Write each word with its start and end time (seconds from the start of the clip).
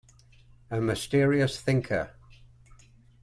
A 0.71 0.81
mysterious 0.81 1.61
thinker. 1.61 2.15